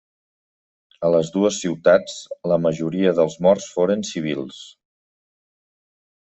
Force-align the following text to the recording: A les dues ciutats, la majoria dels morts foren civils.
A 1.09 1.11
les 1.15 1.29
dues 1.35 1.59
ciutats, 1.65 2.15
la 2.53 2.59
majoria 2.65 3.13
dels 3.21 3.37
morts 3.49 3.71
foren 3.77 4.05
civils. 4.15 4.61